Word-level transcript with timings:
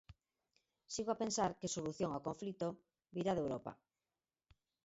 Sigo 0.93 1.11
a 1.13 1.19
pensar 1.23 1.51
que 1.59 1.73
solución 1.75 2.09
ao 2.13 2.25
conflito 2.27 2.67
virá 3.15 3.31
de 3.33 3.43
Europa. 3.45 3.71